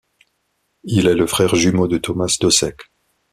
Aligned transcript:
Il 0.83 1.05
est 1.07 1.13
le 1.13 1.27
frère 1.27 1.53
jumeau 1.53 1.87
de 1.87 1.99
Tomáš 1.99 2.39
Došek. 2.39 2.89